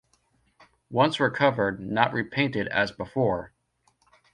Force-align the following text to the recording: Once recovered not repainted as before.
Once 0.89 1.19
recovered 1.19 1.79
not 1.79 2.11
repainted 2.11 2.65
as 2.69 2.91
before. 2.91 3.53